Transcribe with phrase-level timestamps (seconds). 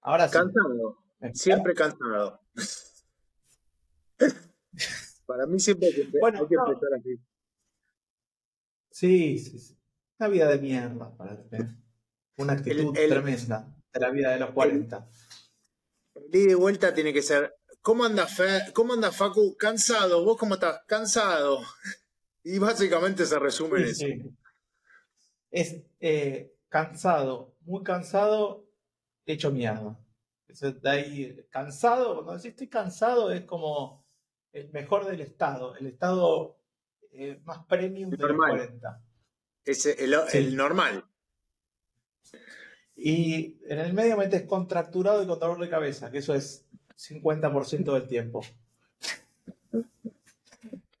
[0.00, 0.32] Ahora sí.
[0.32, 0.98] Cansado.
[1.34, 2.40] Siempre cansado.
[5.26, 6.66] Para mí siempre hay que, Bueno, hay que no.
[6.68, 7.16] empezar así.
[8.90, 9.78] Sí, sí, sí.
[10.18, 11.68] Una vida de mierda para tener.
[12.38, 15.08] Una actitud El- el- tremenda de la vida de los 40.
[16.14, 17.54] El ida y vuelta tiene que ser.
[17.82, 19.56] ¿Cómo anda, Fe- ¿Cómo anda Facu?
[19.56, 20.24] Cansado.
[20.24, 20.80] ¿Vos cómo estás?
[20.86, 21.60] Cansado.
[22.42, 24.06] Y básicamente se resume en eso.
[24.06, 24.22] sí.
[25.50, 28.66] Es eh, cansado, muy cansado,
[29.26, 29.98] hecho mierda.
[30.48, 34.06] Eso de ahí, cansado, cuando decís estoy cansado es como
[34.52, 36.58] el mejor del estado, el estado
[37.12, 38.50] eh, más premium de los Normal.
[38.50, 39.02] 40.
[39.64, 40.38] Es el, Sí.
[40.38, 41.04] el normal.
[42.96, 46.66] Y en el medio metes contracturado y con dolor de cabeza, que eso es
[46.96, 48.40] 50% del tiempo.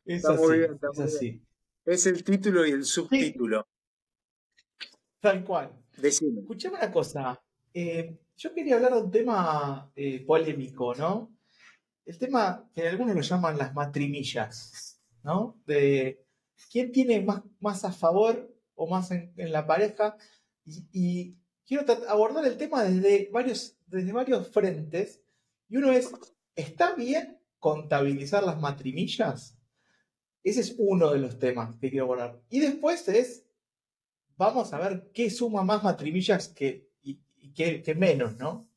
[0.04, 1.42] Es Está muy bien, está es muy así.
[1.84, 3.66] Es el título y el subtítulo.
[5.20, 5.72] Tal cual.
[6.00, 6.40] Decime.
[6.40, 7.42] Escuchame una cosa.
[7.74, 11.36] eh, yo quería hablar de un tema eh, polémico, ¿no?
[12.06, 15.60] El tema que algunos lo llaman las matrimillas, ¿no?
[15.66, 16.24] De
[16.70, 17.26] quién tiene
[17.60, 20.16] más, a favor o más en, la pareja.
[20.64, 25.20] Y, y quiero abordar el tema desde varios, desde varios frentes.
[25.68, 26.10] Y uno es,
[26.54, 29.58] ¿está bien contabilizar las matrimillas?
[30.44, 32.40] Ese es uno de los temas que quiero abordar.
[32.48, 33.47] Y después es,
[34.38, 36.88] vamos a ver qué suma más matrimillas que,
[37.96, 38.70] menos, ¿no?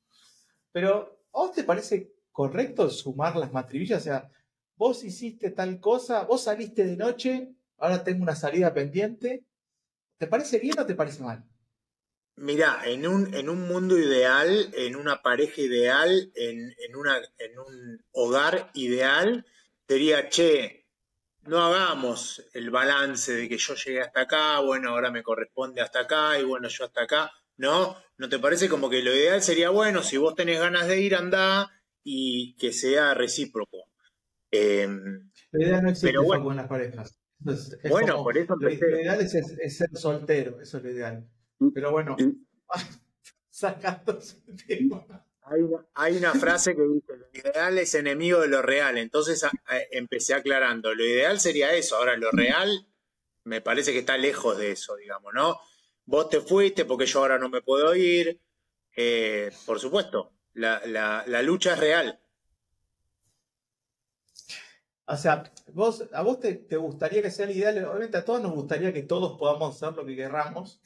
[0.71, 4.01] Pero, ¿a vos te parece correcto sumar las matrimillas?
[4.01, 4.31] O sea,
[4.75, 9.45] vos hiciste tal cosa, vos saliste de noche, ahora tengo una salida pendiente.
[10.17, 11.45] ¿Te parece bien o te parece mal?
[12.37, 18.71] Mirá, en un, en un mundo ideal, en una pareja ideal, en, en, un hogar
[18.73, 19.45] ideal,
[19.85, 20.80] te diría, che,
[21.43, 26.01] no hagamos el balance de que yo llegué hasta acá, bueno, ahora me corresponde hasta
[26.01, 27.31] acá y bueno, yo hasta acá.
[27.57, 31.01] No, ¿no te parece como que lo ideal sería, bueno, si vos tenés ganas de
[31.01, 31.69] ir, andá
[32.03, 33.77] y que sea recíproco?
[34.51, 36.49] Em, La idea no existe Pero bueno.
[36.51, 37.17] En las parejas.
[37.45, 38.91] Es Bueno, como- por eso lo, empecé.
[38.91, 41.27] lo ideal es, es- es ser soltero, eso es lo ideal.
[41.73, 42.15] Pero bueno,
[43.49, 44.37] sacando ese
[44.67, 45.05] tema.
[45.95, 48.97] Hay una, frase que dice, lo ideal es enemigo de lo real.
[48.97, 49.45] Entonces
[49.91, 51.97] empecé aclarando, lo ideal sería eso.
[51.97, 52.87] Ahora, lo real
[53.43, 55.59] me parece que está lejos de eso, digamos, ¿no?
[56.05, 58.39] Vos te fuiste porque yo ahora no me puedo ir.
[58.95, 62.19] Eh, por supuesto, la, lucha es real.
[65.05, 68.41] O sea, vos, a vos te, te gustaría que sea el ideal, obviamente a todos
[68.41, 70.79] nos gustaría que todos podamos hacer lo que querramos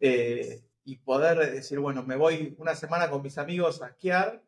[0.00, 4.42] eh, y poder decir, bueno, me voy una semana con mis amigos a esquiar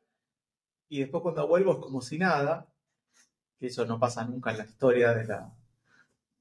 [0.88, 2.66] y después cuando vuelvo es como si nada,
[3.58, 5.54] que eso no pasa nunca en la historia de, la,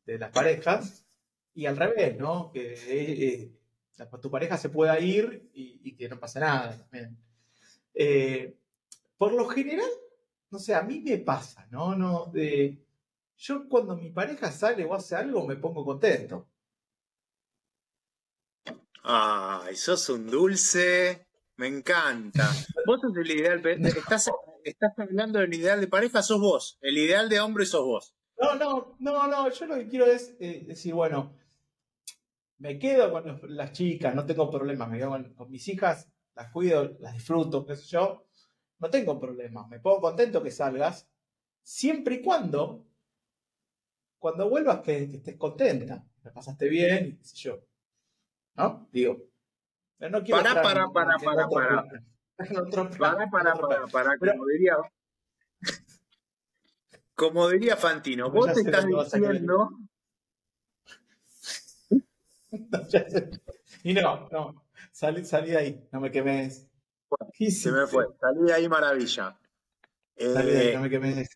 [0.05, 1.05] de las parejas,
[1.53, 2.49] y al revés, ¿no?
[2.53, 3.51] Que eh,
[4.21, 7.17] tu pareja se pueda ir y, que no pase nada también.
[7.93, 8.55] Eh,
[9.17, 9.91] por lo general,
[10.49, 11.93] no sé, a mí me pasa, ¿no?
[11.93, 12.81] no de-
[13.35, 16.47] yo cuando mi pareja sale o hace algo me pongo contento.
[19.03, 21.27] Ay, sos un dulce.
[21.57, 22.49] Me encanta.
[22.85, 23.65] Vos sos el ideal.
[23.65, 24.29] Estás,
[24.63, 26.77] estás hablando del ideal de pareja, sos vos.
[26.81, 28.15] El ideal de hombre sos vos.
[28.39, 31.35] No, no, no, no, yo lo que quiero es eh, decir, bueno,
[32.59, 36.95] me quedo con las chicas, no tengo problemas, me quedo con, mis hijas, las cuido,
[36.99, 38.27] las disfruto, qué sé yo,
[38.79, 41.09] no tengo problemas, me pongo contento que salgas,
[41.61, 42.85] siempre y cuando,
[44.17, 47.59] cuando vuelvas que, que estés contenta, la pasaste bien, qué sé yo,
[48.59, 48.88] ¿no?
[48.92, 49.18] Digo,
[49.97, 51.84] pero no quiero Pará, entrar pará, en- pará, en pará, otro pará.
[51.84, 52.06] plan,
[52.50, 54.75] en otro plan, Para, para, otro para, para, Pero- como diría,
[57.16, 59.70] como diría Fantino, vos sé estás diciendo.
[63.84, 66.68] Y no, no, salí, salí de ahí, no me quemes.
[67.34, 69.38] ¿Qué se me fue, salí de ahí maravilla.
[70.18, 71.30] Salí de ahí, Eh, no me quemes.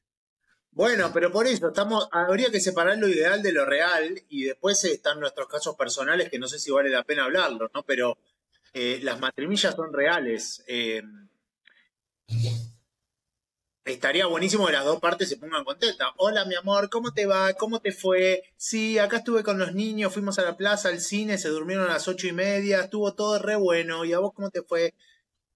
[0.76, 4.84] Bueno, pero por eso estamos, habría que separar lo ideal de lo real y después
[4.86, 7.84] están nuestros casos personales que no sé si vale la pena hablarlos, ¿no?
[7.84, 8.18] Pero
[8.74, 10.64] eh, las matrimillas son reales.
[10.68, 11.04] Eh,
[13.86, 16.10] estaría buenísimo que las dos partes se pongan contentas.
[16.18, 17.54] Hola, mi amor, ¿cómo te va?
[17.54, 18.44] ¿Cómo te fue?
[18.58, 21.94] Sí, acá estuve con los niños, fuimos a la plaza, al cine, se durmieron a
[21.94, 24.06] las ocho y media, estuvo todo re bueno.
[24.06, 24.96] ¿Y a vos cómo te fue?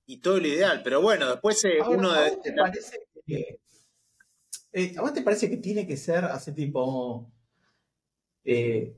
[0.06, 0.81] Y todo lo ideal.
[0.84, 3.60] Pero bueno, después eh, Ahora, uno ¿a de, vos te parece que,
[4.72, 7.31] eh, ¿a vos te parece que tiene que ser así tipo,
[8.44, 8.96] eh,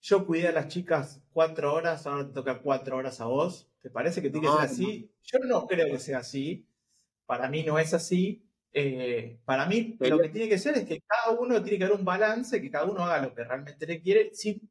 [0.00, 3.68] yo cuidé a las chicas cuatro horas, ahora te toca cuatro horas a vos?
[3.80, 5.10] ¿Te parece que tiene que ser así?
[5.22, 6.66] Yo no creo que sea así.
[7.26, 8.44] Para mí no es así.
[8.72, 11.84] Eh, para mí Pero- lo que tiene que ser es que cada uno tiene que
[11.84, 14.70] haber un balance, que cada uno haga lo que realmente le quiere, sin,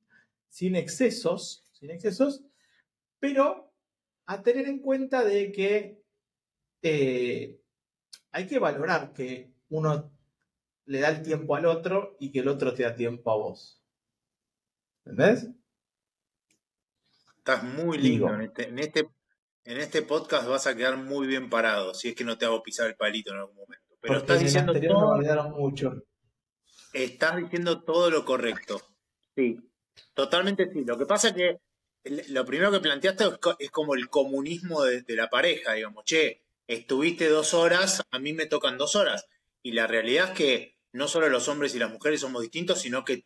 [0.50, 2.44] sin excesos, sin excesos,
[3.20, 3.72] pero
[4.26, 6.02] a tener en cuenta de que
[6.82, 7.62] eh,
[8.32, 10.12] hay que valorar que uno
[10.86, 13.82] le da el tiempo al otro y que el otro te da tiempo a vos.
[15.06, 15.50] ¿Entendés?
[17.38, 18.40] Estás muy lindo.
[18.40, 19.10] Este, en este,
[19.64, 22.62] en este, podcast vas a quedar muy bien parado, si es que no te hago
[22.62, 23.98] pisar el palito en algún momento.
[24.00, 26.04] Pero estás diciendo todo, mucho.
[26.94, 28.82] Estás diciendo todo lo correcto.
[29.36, 29.58] Sí,
[30.14, 30.84] totalmente sí.
[30.84, 31.58] Lo que pasa es que
[32.30, 33.26] lo primero que planteaste
[33.60, 38.34] es como el comunismo de, de la pareja, digamos, che, estuviste dos horas, a mí
[38.34, 39.28] me tocan dos horas.
[39.62, 43.06] Y la realidad es que no solo los hombres y las mujeres somos distintos, sino
[43.06, 43.26] que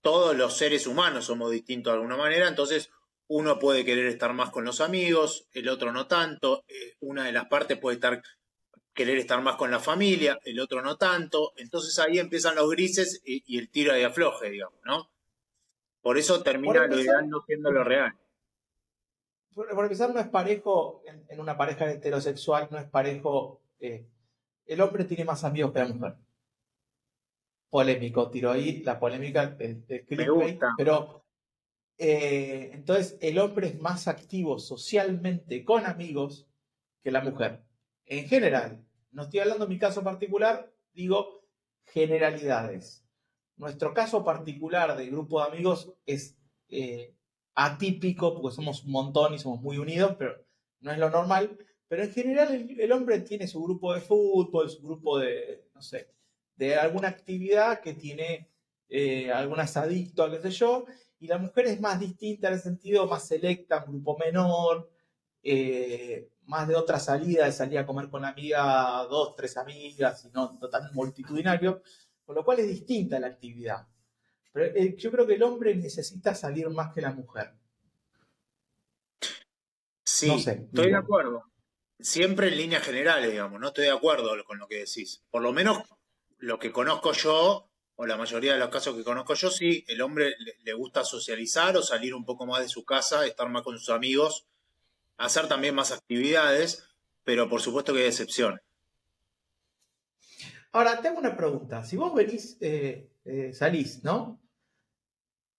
[0.00, 2.48] todos los seres humanos somos distintos de alguna manera.
[2.48, 2.90] Entonces,
[3.26, 6.64] uno puede querer estar más con los amigos, el otro no tanto.
[6.68, 8.22] Eh, una de las partes puede estar
[8.92, 11.52] querer estar más con la familia, el otro no tanto.
[11.56, 15.10] Entonces ahí empiezan los grises y, el tiro de afloje, digamos, ¿no?
[16.00, 18.14] Por eso termina lo ideal no siendo lo real
[19.54, 23.60] por empezar, no es parejo en, una pareja heterosexual, no es parejo.
[23.80, 24.06] Eh,
[24.66, 26.16] el hombre tiene más amigos que la mujer.
[27.70, 30.04] Polémico, tiro ahí la polémica de,
[30.76, 31.24] pero
[31.98, 36.48] eh, entonces el hombre es más activo socialmente con amigos
[37.02, 37.64] que la mujer.
[38.06, 41.44] En general, no estoy hablando de mi caso particular, digo
[41.86, 43.04] generalidades.
[43.56, 46.36] Nuestro caso particular de grupo de amigos es
[46.68, 47.14] eh,
[47.54, 50.34] atípico, porque somos un montón y somos muy unidos, pero
[50.80, 51.56] no es lo normal.
[51.94, 56.08] Pero en general el, hombre tiene su grupo de fútbol, su grupo de, no sé,
[56.56, 58.50] de alguna actividad que tiene
[58.88, 60.86] eh, algunas adictos, qué sé yo,
[61.20, 64.90] y la mujer es más distinta en el sentido, más selecta, un grupo menor,
[65.40, 70.24] eh, más de otra salida, de salir a comer con la amiga, dos, tres amigas,
[70.24, 71.80] y no, no tan multitudinario,
[72.24, 73.86] con lo cual es distinta la actividad.
[74.52, 77.54] Pero eh, yo creo que el hombre necesita salir más que la mujer.
[80.02, 81.53] Sí, estoy de acuerdo.
[82.00, 85.22] Siempre en líneas generales, digamos, no estoy de acuerdo con lo que decís.
[85.30, 85.82] Por lo menos
[86.38, 90.02] lo que conozco yo, o la mayoría de los casos que conozco yo, sí, el
[90.02, 93.78] hombre le, gusta socializar o salir un poco más de su casa, estar más con
[93.78, 94.46] sus amigos,
[95.16, 96.84] hacer también más actividades,
[97.22, 98.60] pero por supuesto que hay excepciones.
[100.72, 101.84] Ahora, tengo una pregunta.
[101.84, 104.40] Si vos venís, eh, eh, salís, ¿no?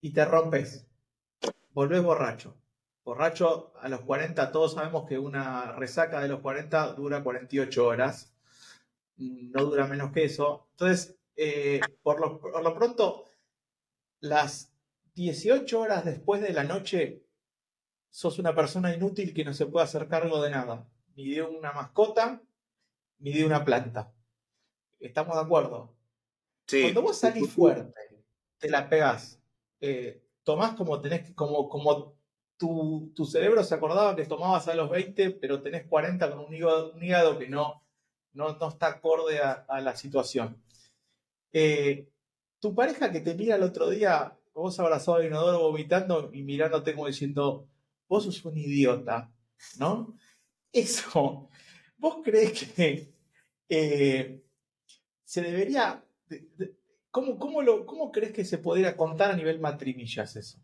[0.05, 0.85] y te rompes.
[1.71, 2.55] Volvés borracho.
[3.05, 8.33] Borracho a los 40, todos sabemos que una resaca de los 40 dura 48 horas.
[9.17, 10.67] No dura menos que eso.
[10.71, 13.25] Entonces, eh, por, lo, por lo pronto,
[14.19, 14.73] las
[15.13, 17.23] 18 horas después de la noche,
[18.09, 20.89] sos una persona inútil que no se puede hacer cargo de nada.
[21.15, 22.41] Ni de una mascota,
[23.19, 24.15] ni de una planta.
[24.99, 25.95] ¿Estamos de acuerdo?
[26.65, 26.81] Sí.
[26.81, 28.25] Cuando vos salís fuerte,
[28.57, 29.39] te la pegás,
[29.79, 32.14] eh, tomás como tenés, como, como
[32.57, 36.53] tu, tu, cerebro se acordaba que tomabas a los 20, pero tenés 40 con un
[36.53, 37.83] hígado, que no,
[38.33, 40.61] no, no, está acorde a, la situación.
[41.51, 42.09] Eh,
[42.59, 46.93] tu pareja que te mira el otro día, vos abrazado al inodoro vomitando y mirándote
[46.93, 47.67] como diciendo,
[48.07, 49.31] vos sos un idiota,
[49.77, 50.17] ¿no?
[50.71, 51.49] Eso,
[51.97, 53.13] ¿vos crees que
[53.69, 54.43] eh,
[55.23, 56.03] se debería,
[57.11, 60.59] ¿Cómo, lo, ¿Cómo crees que se podría contar a nivel matrimillas eso?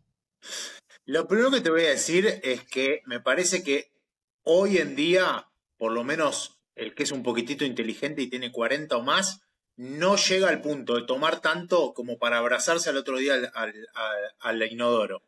[1.04, 3.90] Lo primero que te voy a decir es que me parece que
[4.44, 8.96] hoy en día, por lo menos el que es un poquitito inteligente y tiene 40
[8.96, 9.40] o más,
[9.74, 13.34] no llega al punto de tomar tanto como para abrazarse al otro día
[14.38, 15.24] al, inodoro.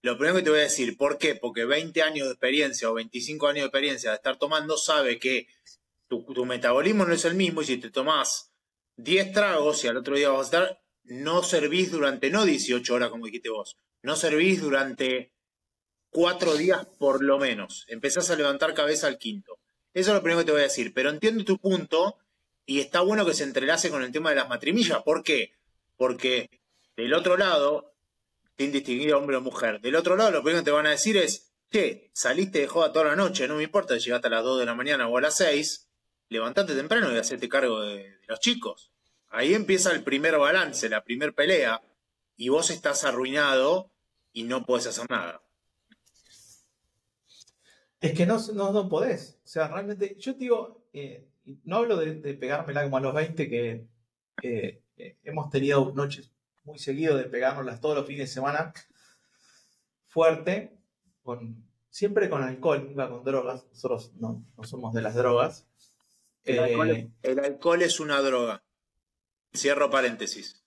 [0.00, 1.34] Lo primero que te voy a decir, ¿por qué?
[1.34, 5.48] Porque 20 años de experiencia o 25 años de experiencia de estar tomando sabe que
[6.08, 8.54] tu, tu metabolismo no es el mismo y si te tomas
[8.96, 13.10] 10 tragos y al otro día vas a estar, no servís durante, no 18 horas
[13.10, 15.32] como dijiste vos, no servís durante
[16.10, 17.84] 4 días por lo menos.
[17.88, 19.58] Empezás a levantar cabeza al quinto.
[19.92, 22.16] Eso es lo primero que te voy a decir, pero entiendo tu punto
[22.66, 25.02] y está bueno que se entrelace con el tema de las matrimillas.
[25.02, 25.52] ¿Por qué?
[25.96, 26.48] Porque
[26.96, 27.94] del otro lado,
[28.56, 31.16] sin distinguir hombre o mujer, del otro lado lo primero que te van a decir
[31.16, 34.44] es, che, saliste de joda toda la noche, no me importa si llegaste a las
[34.44, 35.88] 2 de la mañana o a las 6,
[36.28, 38.90] levantate temprano y hacete cargo de los chicos.
[39.28, 41.80] Ahí empieza el primer balance, la primer pelea,
[42.40, 43.90] y vos estás arruinado
[44.32, 45.42] y no podés hacer nada.
[48.00, 49.38] Es que no, no, podés.
[49.44, 51.28] O sea, realmente, yo digo, eh,
[51.64, 53.86] no hablo de, de, pegármela como a los 20, que
[54.42, 54.82] eh,
[55.22, 56.32] hemos tenido noches
[56.64, 58.72] muy seguido de pegárnoslas todos los fines de semana,
[60.06, 60.78] fuerte,
[61.22, 63.66] con, siempre con alcohol, nunca con drogas.
[63.68, 65.68] Nosotros no, somos de las drogas.
[66.44, 68.64] el alcohol es una droga.
[69.54, 70.60] Cierro paréntesis.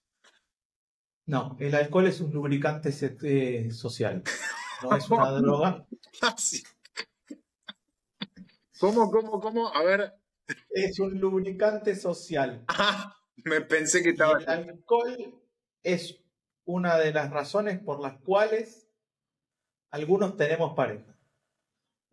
[1.25, 2.92] No, el alcohol es un lubricante
[3.24, 4.24] eh, social.
[4.82, 5.86] No es una droga.
[6.22, 6.36] Ah,
[8.80, 9.74] ¿Cómo, cómo, cómo?
[9.74, 10.13] A ver.
[10.70, 12.65] Es un lubricante social.
[12.68, 13.15] Ah,
[13.46, 14.39] me pensé que estaba.
[14.39, 15.42] el alcohol
[15.82, 16.20] es
[16.65, 18.89] una de las razones por las cuales
[19.92, 21.15] algunos tenemos pareja.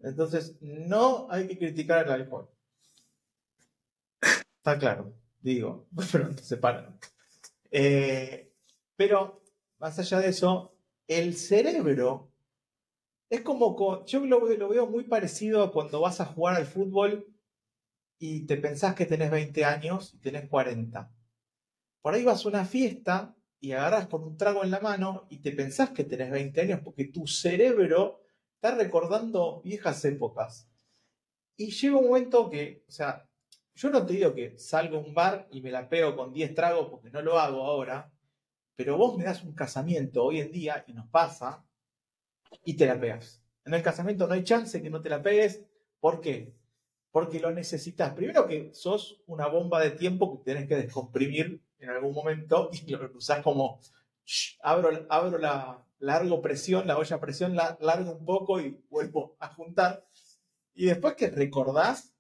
[0.01, 2.49] Entonces, no hay que criticar el alcohol.
[4.59, 6.99] Está claro, digo, pero no se paran.
[7.71, 8.50] Eh,
[9.01, 9.43] pero,
[9.79, 10.77] más allá de eso,
[11.09, 12.35] el cerebro
[13.31, 17.27] es como, yo lo, veo muy parecido a cuando vas a jugar al fútbol
[18.19, 21.11] y te pensás que tenés 20 años y tenés 40.
[22.03, 25.39] Por ahí vas a una fiesta y agarras con un trago en la mano y
[25.39, 28.21] te pensás que tenés 20 años porque tu cerebro
[28.57, 30.69] está recordando viejas épocas.
[31.57, 33.27] Y llega un momento que, o sea,
[33.73, 36.55] yo no te digo que salgo a un bar y me la pego con 10
[36.55, 38.13] tragos porque no lo hago ahora,
[38.81, 41.63] pero vos me das un casamiento hoy en día y nos pasa
[42.65, 43.45] y te la pegas.
[43.67, 45.63] En el casamiento no hay chance que no te la pegues.
[46.01, 46.55] ¿Por qué?
[47.11, 48.15] Porque lo necesitas.
[48.15, 52.91] Primero que sos una bomba de tiempo que tenés que descomprimir en algún momento y
[52.91, 53.81] lo usás como
[54.63, 59.37] abro, abro la largo presión, la olla a presión, la, largo un poco y vuelvo
[59.41, 60.07] a juntar.
[60.73, 62.15] Y después que recordás,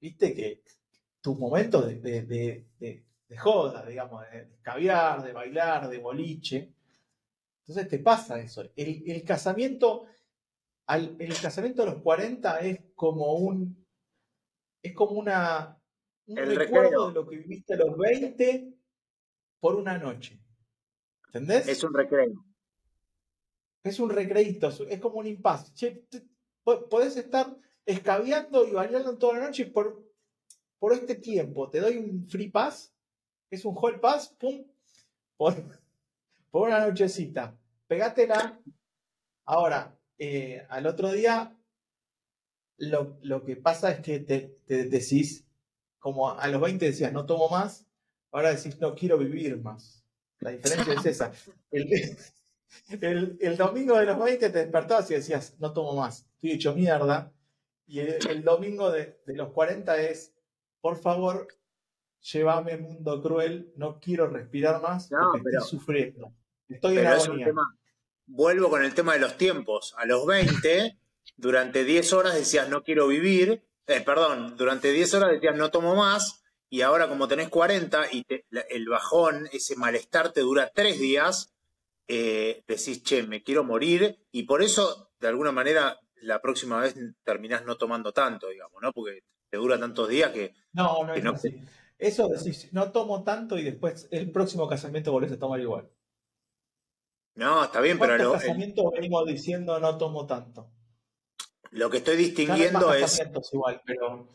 [0.00, 0.64] viste que
[1.20, 2.66] tus momentos de,
[3.36, 6.72] joda, digamos, de, caviar, de bailar, de boliche.
[7.66, 8.62] Entonces te pasa eso.
[8.76, 10.06] El, casamiento,
[10.86, 13.84] al, el casamiento a los 40 es como un,
[14.82, 15.80] es como una,
[16.26, 18.72] un recuerdo de lo que viviste a los 20
[19.58, 20.40] por una noche.
[21.26, 21.66] ¿Entendés?
[21.66, 22.44] Es un recreo.
[23.82, 25.72] Es un recreito, es como un impasse.
[25.74, 26.06] Che,
[26.64, 30.04] podés estar escabeando y bailando toda la noche por,
[30.78, 31.70] por este tiempo.
[31.70, 32.95] Te doy un free pass,
[33.50, 34.64] es un hall pass, pum,
[35.36, 35.54] por,
[36.50, 37.56] por una nochecita.
[37.86, 38.60] Pegátela.
[39.44, 41.56] Ahora, eh, al otro día,
[42.78, 45.46] lo, lo, que pasa es que te, te decís,
[45.98, 47.86] como a los 20 decías, no tomo más,
[48.36, 50.04] Ahora decís, no quiero vivir más.
[50.40, 51.32] La diferencia es esa.
[51.70, 51.96] El,
[53.56, 57.32] domingo de los 20 te despertabas y decías, no tomo más, estoy hecho mierda.
[57.86, 60.34] Y el, domingo de, los 40 es,
[60.82, 61.48] por favor,
[62.32, 66.32] llévame mundo cruel, no quiero respirar más porque estoy sufriendo.
[66.68, 67.52] Estoy en agonía.
[68.26, 69.94] vuelvo con el tema de los tiempos.
[69.98, 70.98] A los 20,
[71.36, 73.62] durante 10 horas decías, no quiero vivir.
[73.86, 78.24] Eh, perdón, durante 10 horas decías, no tomo más y ahora como tenés 40 y
[78.70, 81.54] el bajón, ese malestar te dura tres días,
[82.08, 86.96] eh, decís, che, me quiero morir y por eso, de alguna manera, la próxima vez
[87.22, 88.92] terminás no tomando tanto, digamos, ¿no?
[88.92, 90.54] Porque te dura tantos días que...
[90.72, 91.62] No, no es así.
[91.98, 95.88] Eso decís, no tomo tanto y después el próximo casamiento volvés a tomar igual.
[97.34, 98.16] No, está bien, pero...
[98.16, 100.70] Lo, casamiento venimos diciendo no tomo tanto.
[101.70, 103.22] Lo que estoy distinguiendo es...
[103.52, 104.28] Igual, pero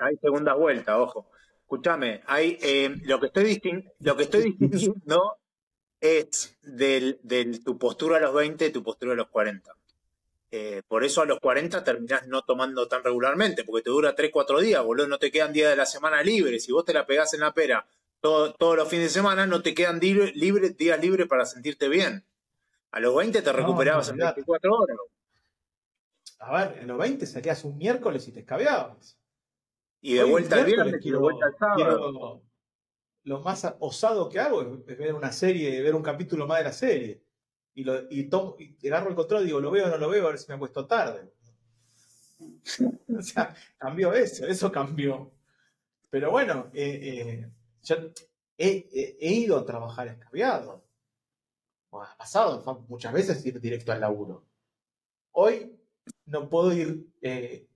[0.00, 1.30] hay segunda vuelta, ojo.
[1.62, 3.60] Escúchame, hay, eh, lo, que estoy
[4.00, 5.36] lo que estoy distinguiendo
[6.00, 7.20] es del,
[7.64, 9.70] tu postura a los 20 y tu postura a los 40.
[10.52, 14.30] Eh, por eso a los 40 terminás no tomando tan regularmente, porque te dura 3,
[14.32, 16.64] 4 días, boludo, no te quedan días de la semana libres.
[16.64, 17.86] Si vos te la pegás en la pera
[18.20, 22.24] todos los fines de semana, no te quedan días libres para sentirte bien.
[22.90, 24.96] A los 20 te recuperabas en 24 horas.
[26.40, 29.16] A ver, en los 20 salías un miércoles y te escabeabas.
[30.00, 32.42] Y de vuelta al viernes y de vuelta al sábado.
[33.22, 36.72] lo más osado que hago es ver una serie, ver un capítulo más de la
[36.72, 37.22] serie.
[37.74, 40.08] Y, lo, y, tomo, y agarro el control y digo, ¿lo veo o no lo
[40.08, 40.26] veo?
[40.26, 41.32] A ver si me ha puesto tarde.
[43.18, 45.32] o sea, cambió eso, eso cambió.
[46.10, 47.50] Pero bueno, eh, eh,
[47.82, 47.96] yo
[48.58, 50.84] he, ido a trabajar escabeado.
[51.92, 54.44] ha pasado muchas veces ir directo al laburo.
[55.32, 55.76] Hoy
[56.26, 57.68] no puedo ir, eh,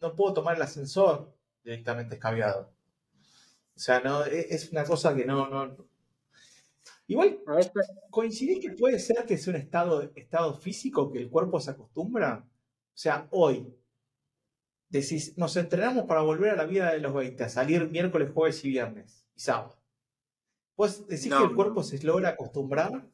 [0.00, 2.72] no puedo tomar el ascensor directamente escabeado.
[3.76, 5.89] O sea, no, e, es una cosa que no.
[7.10, 7.40] Igual,
[8.08, 12.46] ¿coincidís que puede ser que sea un estado, estado físico que el cuerpo se acostumbra?
[12.46, 13.66] O sea, hoy,
[14.88, 18.64] decís, nos entrenamos para volver a la vida de los 20, a salir miércoles, jueves
[18.64, 19.76] y viernes y sábado.
[20.76, 23.04] ¿Pues decís que el cuerpo se logra acostumbrar?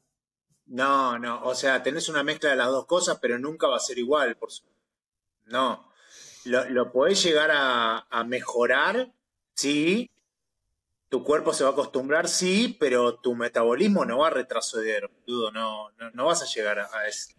[0.67, 3.81] No, no, o sea, tenés una mezcla de las dos cosas, pero nunca va a
[3.81, 4.37] ser igual.
[4.37, 4.51] Por
[5.47, 5.91] No,
[6.45, 9.11] lo, lo podés llegar a, mejorar,
[9.55, 10.11] sí.
[11.09, 15.53] Tu cuerpo se va a acostumbrar, sí, pero tu metabolismo no va a retroceder, dudo,
[15.53, 17.35] no, no, vas a llegar a, eso.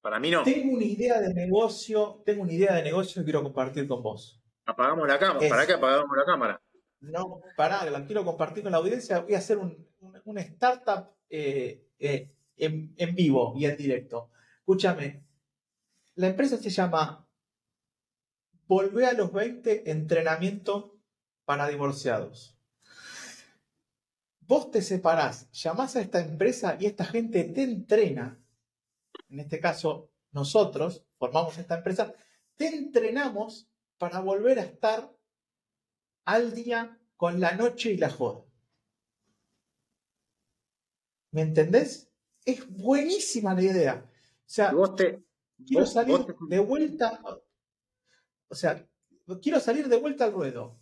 [0.00, 0.42] Para mí no.
[0.42, 4.42] Tengo una idea de negocio, tengo una idea de negocio que quiero compartir con vos.
[4.64, 5.48] Apagamos la cámara.
[5.48, 6.62] ¿Para qué apagamos la cámara?
[7.00, 9.20] No, para, la quiero compartir con la audiencia.
[9.20, 9.86] Voy a hacer un,
[10.24, 14.30] una startup eh, eh, en, vivo y en directo.
[14.58, 15.24] Escúchame,
[16.14, 17.26] la empresa se llama
[18.66, 20.98] volvé a los 20, entrenamiento
[21.44, 22.55] para divorciados.
[24.46, 28.40] Vos te separás, llamás a esta empresa y esta gente te entrena.
[29.28, 32.14] En este caso, nosotros formamos esta empresa,
[32.56, 35.12] te entrenamos para volver a estar
[36.24, 38.44] al día con la noche y la joda.
[41.32, 42.10] ¿Me entendés?
[42.44, 44.04] Es buenísima la idea.
[44.04, 44.72] O sea,
[45.66, 47.20] quiero salir de vuelta.
[48.48, 48.86] O sea,
[49.42, 50.78] quiero salir de vuelta al ruedo.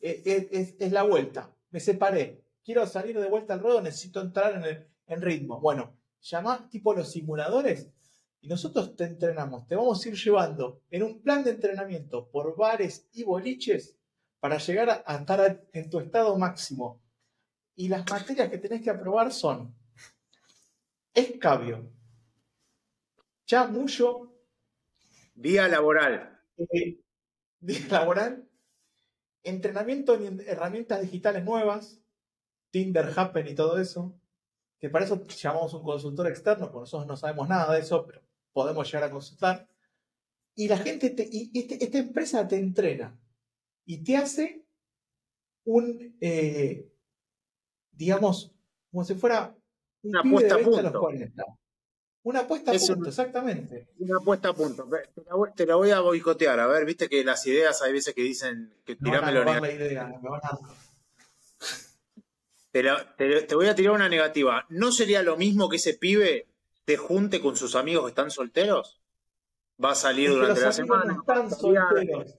[0.00, 1.54] Eh, eh, es, la vuelta.
[1.70, 2.44] Me separé.
[2.68, 5.58] Quiero salir de vuelta al ruedo, necesito entrar en, el, en ritmo.
[5.58, 7.88] Bueno, llamás tipo los simuladores
[8.42, 9.66] y nosotros te entrenamos.
[9.66, 13.96] Te vamos a ir llevando en un plan de entrenamiento por bares y boliches
[14.38, 17.00] para llegar a, estar en tu estado máximo.
[17.74, 19.74] Y las materias que tenés que aprobar son
[21.14, 21.90] escabio,
[23.46, 24.30] chamullo.
[25.36, 26.38] Vía laboral.
[26.58, 27.00] Eh,
[27.60, 28.46] vía laboral.
[29.42, 32.02] Entrenamiento en herramientas digitales nuevas.
[32.70, 34.14] Tinder, Happen y todo eso.
[34.78, 38.22] Que para eso llamamos un consultor externo, porque nosotros no sabemos nada de eso, pero
[38.52, 39.68] podemos llegar a consultar.
[40.54, 43.18] Y la gente, y este, esta empresa te entrena
[43.84, 44.66] y te hace
[45.64, 46.90] un, eh,
[47.92, 48.52] digamos,
[48.90, 49.56] como si fuera
[50.02, 51.08] un una apuesta a punto.
[52.22, 53.88] Una apuesta a punto, exactamente.
[53.98, 54.88] Una apuesta a punto.
[55.54, 56.58] Te la, voy a boicotear.
[56.60, 59.44] A ver, viste que las ideas hay veces que dicen que tirame lo
[63.16, 64.66] te, te, voy a tirar una negativa.
[64.68, 66.48] ¿No sería lo mismo que ese pibe
[66.84, 69.00] te junte con sus amigos que están solteros?
[69.82, 71.16] Va a salir durante la semana.
[71.20, 72.34] están solteros.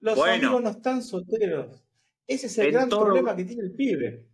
[0.00, 1.82] Los amigos no están solteros.
[2.26, 4.28] Ese es el gran problema que tiene el pibe.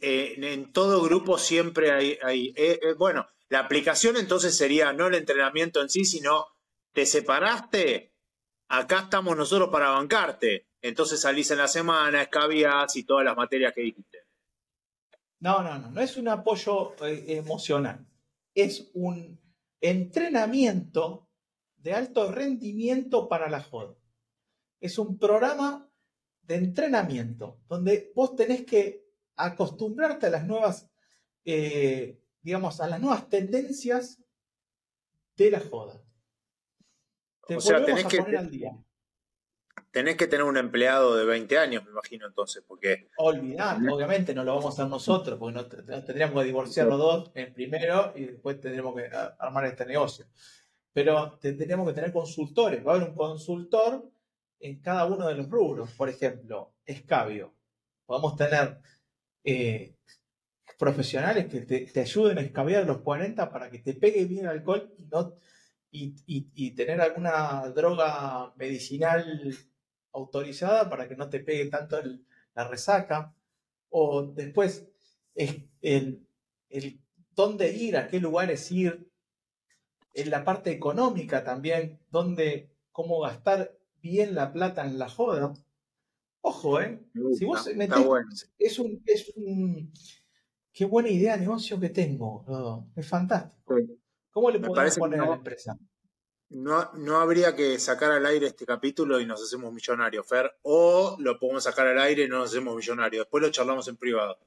[0.00, 2.18] Eh, en todo grupo siempre hay.
[2.22, 6.46] Eh, eh, bueno, la aplicación entonces sería no el entrenamiento en sí, sino
[6.92, 8.14] te separaste,
[8.68, 10.67] acá estamos nosotros para bancarte.
[10.80, 14.18] Entonces salís en la semana, escabias y todas las materias que dijiste.
[15.40, 18.06] No, no, no, no es un apoyo emocional.
[18.54, 19.40] Es un
[19.80, 21.28] entrenamiento
[21.76, 23.98] de alto rendimiento para la joda
[24.80, 25.90] es un programa
[26.42, 30.90] de entrenamiento donde vos tenés que acostumbrarte a las nuevas,
[31.44, 34.22] eh, digamos, a las nuevas tendencias
[35.36, 36.02] de la joda.
[37.46, 38.84] Te o sea, tenés que, poner al día.
[39.90, 43.08] Tenés que tener un empleado de 20 años, me imagino entonces, porque...
[43.16, 47.30] Olvidar, obviamente no lo vamos a hacer nosotros, porque no, tendríamos que divorciar los dos
[47.34, 50.26] en primero y después tendríamos que armar este negocio.
[50.92, 52.86] Pero tendríamos que tener consultores.
[52.86, 54.10] Va a haber un consultor
[54.60, 55.90] en cada uno de los rubros.
[55.92, 57.54] Por ejemplo, escabio.
[58.04, 58.78] Podemos tener
[59.44, 59.94] eh,
[60.78, 64.92] profesionales que te, ayuden a escabiar los 40 para que te pegue bien el alcohol
[64.96, 65.34] y, no,
[65.90, 69.54] y, tener alguna droga medicinal
[70.18, 71.98] autorizada para que no te pegue tanto
[72.54, 73.34] la resaca.
[73.90, 74.86] O después,
[75.34, 75.68] el,
[76.70, 77.00] el
[77.34, 79.08] dónde ir, a qué lugares ir,
[80.14, 85.54] en la parte económica también, dónde, cómo gastar bien la plata en la joda.
[86.40, 87.00] Ojo, ¿eh?
[87.36, 89.92] si vos metés, es, un, es un.
[90.72, 92.86] Qué buena idea de negocio que tengo.
[92.96, 93.76] es fantástico.
[94.30, 95.76] ¿Cómo le podemos poner a la empresa?
[96.50, 101.16] No, no habría que sacar al aire este capítulo y nos hacemos millonarios, Fer, o
[101.18, 103.24] lo podemos sacar al aire y no nos hacemos millonarios.
[103.26, 104.38] Después lo charlamos en privado.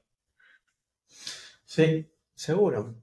[1.64, 2.94] Sí, seguro.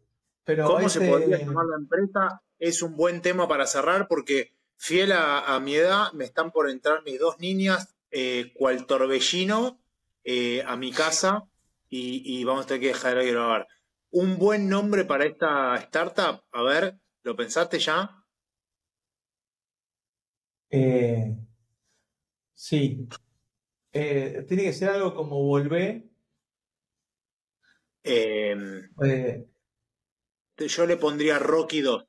[0.44, 2.42] Pero ¿Cómo se podría llamar la empresa?
[2.58, 7.04] Es un buen tema para cerrar porque Fiel a, mi edad, me están por entrar
[7.04, 9.78] mis dos niñas, eh, cual torbellino,
[10.24, 11.50] eh, a mi casa
[11.90, 13.68] y, vamos a tener que dejar de grabar.
[14.12, 18.19] Un buen nombre para esta startup, a ver, ¿lo pensaste ya?
[20.70, 21.36] Eh,
[22.54, 23.08] sí.
[23.92, 26.04] tiene que ser algo como volver.
[28.04, 28.90] Em,
[30.58, 32.06] yo le pondría Rocky 2.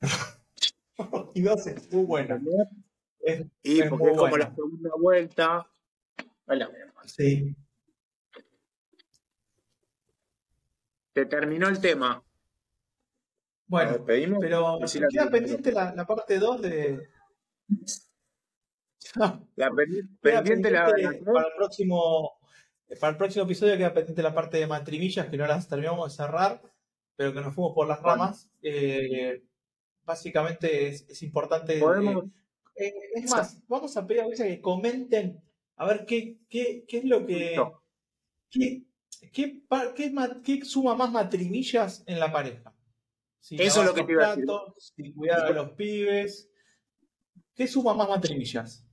[1.34, 2.40] y dos es muy buena.
[3.62, 5.70] y porque es como la segunda vuelta.
[7.06, 7.54] Sí.
[11.14, 12.22] Se terminó el tema.
[13.70, 14.80] Bueno, pero
[15.10, 17.08] queda pendiente la, parte 2 de.
[19.14, 19.70] la
[20.22, 22.32] pendiente, la, para el próximo
[22.98, 26.16] para el próximo episodio queda pendiente la parte de matrimillas que no las terminamos de
[26.16, 26.60] cerrar,
[27.14, 28.50] pero que nos fuimos por las ramas.
[28.60, 29.44] Eh,
[30.02, 31.78] básicamente es, importante.
[31.78, 32.22] Eh,
[32.74, 35.40] eh, es más, vamos a pedir a veces que comenten
[35.76, 37.56] a ver qué, qué, qué es lo que.
[38.50, 38.82] Qué,
[39.32, 39.62] qué,
[40.42, 42.74] qué, suma más matrimillas en la pareja?
[43.48, 45.14] Eso es lo que te iba a decir.
[45.14, 46.50] Cuidar a los pibes.
[47.54, 48.86] ¿Qué suma más matrimillas?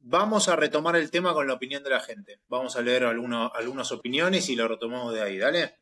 [0.00, 2.40] Vamos a retomar el tema con la opinión de la gente.
[2.48, 5.76] Vamos a leer algunas opiniones y lo retomamos de ahí, ¿dale?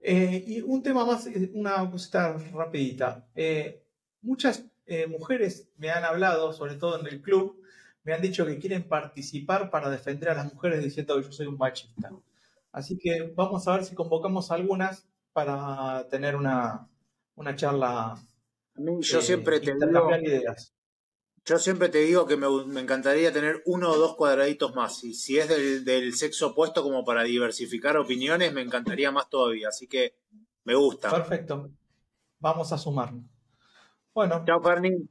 [0.00, 3.26] Eh, y un tema más, eh, una cosita rapidita.
[3.34, 3.82] Eh,
[4.22, 4.64] muchas
[5.08, 7.58] mujeres me han hablado, sobre todo en el club,
[8.02, 11.46] me han dicho que quieren participar para defender a las mujeres diciendo que yo soy
[11.46, 12.12] un machista.
[12.70, 16.86] Así que vamos a ver si convocamos algunas para tener una,
[17.56, 18.16] charla.
[19.00, 20.74] Yo siempre te digo, ideas.
[21.44, 22.46] Yo siempre te digo que me,
[22.80, 25.04] encantaría tener uno o dos cuadraditos más.
[25.04, 25.48] Y si es
[25.84, 29.68] del, sexo opuesto como para diversificar opiniones, me encantaría más todavía.
[29.68, 30.16] Así que
[30.64, 31.10] me gusta.
[31.10, 31.70] Perfecto.
[32.38, 33.24] Vamos a sumarnos.
[34.14, 34.42] Bueno.
[34.46, 35.08] Chao, Ferni.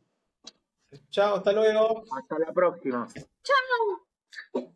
[1.09, 2.03] Chao, hasta luego.
[2.17, 3.07] Hasta la próxima.
[3.43, 4.73] Chao.